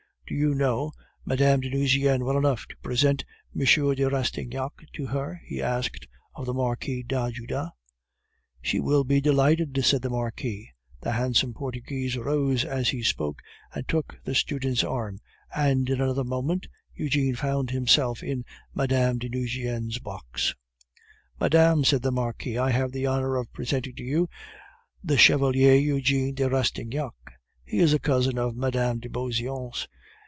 [0.27, 0.93] "Do you know
[1.25, 1.59] Mme.
[1.59, 3.65] de Nucingen well enough to present M.
[3.65, 7.73] de Rastignac to her?" she asked of the Marquis d'Ajuda.
[8.61, 10.69] "She will be delighted," said the Marquis.
[11.01, 13.41] The handsome Portuguese rose as he spoke
[13.75, 15.19] and took the student's arm,
[15.53, 19.17] and in another moment Eugene found himself in Mme.
[19.17, 20.55] de Nucingen's box.
[21.41, 24.29] "Madame," said the Marquis, "I have the honor of presenting to you
[25.03, 27.15] the Chevalier Eugene de Rastignac;
[27.65, 29.01] he is a cousin of Mme.
[29.01, 29.89] de Beauseant's.